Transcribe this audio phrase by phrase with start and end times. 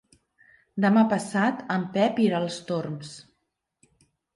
[0.85, 3.17] Demà passat en Pep irà als Torms.